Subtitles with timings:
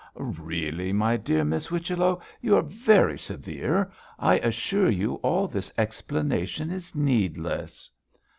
[0.15, 6.71] 'Really, my dear Miss Whichello, you are very severe; I assure you all this explanation
[6.71, 7.87] is needless.'